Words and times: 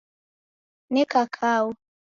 Neka 0.93 1.23
kau 1.35 1.65